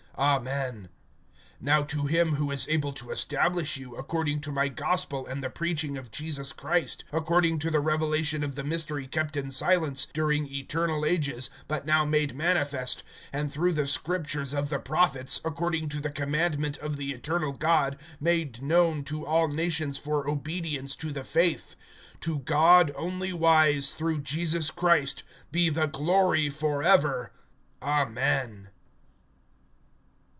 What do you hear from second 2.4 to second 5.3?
is able to establish you, according to my gospel